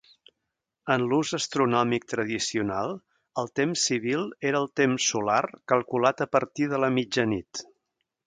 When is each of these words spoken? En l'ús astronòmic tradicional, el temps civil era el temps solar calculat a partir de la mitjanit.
En 0.93 1.03
l'ús 1.09 1.33
astronòmic 1.37 2.07
tradicional, 2.13 2.95
el 3.43 3.51
temps 3.61 3.83
civil 3.91 4.25
era 4.51 4.61
el 4.63 4.67
temps 4.83 5.09
solar 5.13 5.41
calculat 5.75 6.25
a 6.25 6.29
partir 6.37 6.73
de 6.75 6.81
la 6.85 6.93
mitjanit. 6.99 7.63